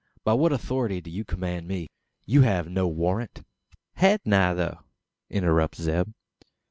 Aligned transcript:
"By 0.23 0.33
what 0.33 0.51
authority 0.51 0.99
do 0.99 1.11
you 1.11 1.23
command 1.23 1.67
me? 1.67 1.91
You 2.25 2.41
have 2.41 2.67
no 2.67 2.87
warrant?" 2.87 3.43
"Hain't 3.97 4.33
I, 4.33 4.55
though?" 4.55 4.79
interrupts 5.29 5.79
Zeb. 5.79 6.07